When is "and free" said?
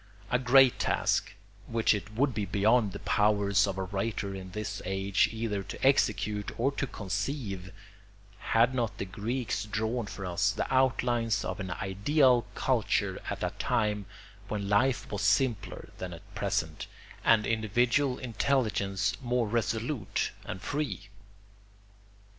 20.45-21.09